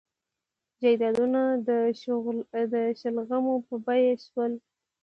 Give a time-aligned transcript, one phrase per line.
[0.81, 1.41] جایدادونه
[2.73, 4.53] د شلغمو په بیه شول.